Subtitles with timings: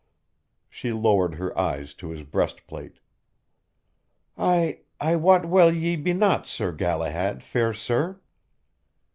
[0.67, 2.97] She lowered her eyes to his breastplate.
[4.35, 4.79] "I...
[4.99, 8.19] I wot well ye be not Sir Galahad, fair sir.